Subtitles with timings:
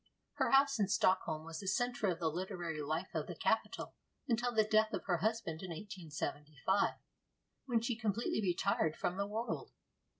[0.37, 3.93] Her house in Stockholm was the centre of the literary life of the capital
[4.27, 6.95] until the death of her husband in 1875,
[7.67, 9.73] when she completely retired from the world.